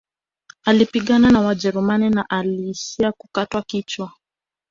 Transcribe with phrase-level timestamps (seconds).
[0.65, 4.11] Alipigana na wajerumani na aliishia kukatwa kichwa